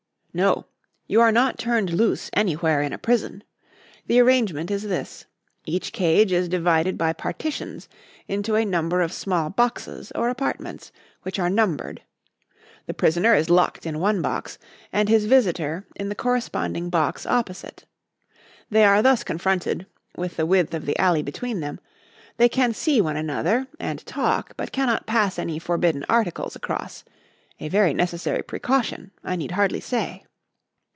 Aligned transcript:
"No. 0.33 0.65
You 1.07 1.19
are 1.19 1.31
not 1.33 1.59
turned 1.59 1.89
loose 1.91 2.29
anywhere 2.31 2.81
in 2.81 2.93
a 2.93 2.97
prison. 2.97 3.43
The 4.07 4.21
arrangement 4.21 4.71
is 4.71 4.83
this: 4.83 5.25
each 5.65 5.91
cage 5.91 6.31
is 6.31 6.47
divided 6.47 6.97
by 6.97 7.11
partitions 7.11 7.89
into 8.29 8.55
a 8.55 8.63
number 8.63 9.01
of 9.01 9.11
small 9.11 9.49
boxes 9.49 10.09
or 10.15 10.29
apartments, 10.29 10.93
which 11.23 11.37
are 11.37 11.49
numbered. 11.49 12.03
The 12.85 12.93
prisoner 12.93 13.35
is 13.35 13.49
locked 13.49 13.85
in 13.85 13.99
one 13.99 14.21
box 14.21 14.57
and 14.93 15.09
his 15.09 15.25
visitor 15.25 15.85
in 15.97 16.07
the 16.07 16.15
corresponding 16.15 16.89
box 16.89 17.25
opposite. 17.25 17.83
They 18.69 18.85
are 18.85 19.01
thus 19.01 19.25
confronted, 19.25 19.85
with 20.15 20.37
the 20.37 20.45
width 20.45 20.73
of 20.73 20.85
the 20.85 20.97
alley 20.97 21.23
between 21.23 21.59
them; 21.59 21.77
they 22.37 22.47
can 22.47 22.73
see 22.73 23.01
one 23.01 23.17
another 23.17 23.67
and 23.81 24.05
talk 24.05 24.53
but 24.55 24.71
cannot 24.71 25.05
pass 25.07 25.37
any 25.37 25.59
forbidden 25.59 26.05
articles 26.07 26.55
across 26.55 27.03
a 27.63 27.69
very 27.69 27.93
necessary 27.93 28.41
precaution, 28.41 29.11
I 29.23 29.35
need 29.35 29.51
hardly 29.51 29.81
say." 29.81 30.23